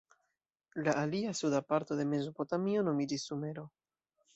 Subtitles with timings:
[0.87, 3.73] La alia, suda parto de Mezopotamio nomiĝis Sumero.